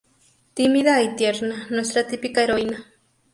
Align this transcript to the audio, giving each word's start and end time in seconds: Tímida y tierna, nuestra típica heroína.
Tímida 0.55 1.03
y 1.03 1.15
tierna, 1.15 1.67
nuestra 1.69 2.07
típica 2.07 2.41
heroína. 2.43 2.87